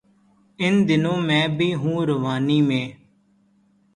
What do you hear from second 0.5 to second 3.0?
ان دنوں میں بھی ہوں روانی میں